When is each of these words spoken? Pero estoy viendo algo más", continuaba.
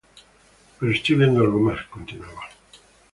Pero 0.79 0.91
estoy 0.91 1.15
viendo 1.15 1.41
algo 1.41 1.59
más", 1.59 1.85
continuaba. 1.91 2.45